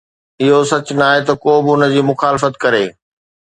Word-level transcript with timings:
اهو 0.43 0.59
سچ 0.71 0.87
ناهي 0.99 1.21
ته 1.27 1.33
ڪو 1.43 1.53
به 1.65 1.69
ان 1.73 1.81
جي 1.93 2.01
مخالفت 2.09 2.53
ڪري 2.63 2.85